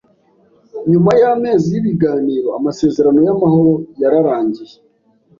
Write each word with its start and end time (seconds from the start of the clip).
Nyuma 0.91 1.11
y'amezi 1.21 1.67
y'ibiganiro, 1.73 2.47
amasezerano 2.59 3.19
y'amahoro 3.27 3.73
yararangiye. 4.01 4.75